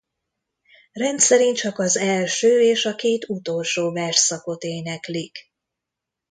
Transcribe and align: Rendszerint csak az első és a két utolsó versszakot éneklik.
Rendszerint 0.91 1.57
csak 1.57 1.79
az 1.79 1.97
első 1.97 2.61
és 2.61 2.85
a 2.85 2.95
két 2.95 3.29
utolsó 3.29 3.91
versszakot 3.91 4.63
éneklik. 4.63 5.51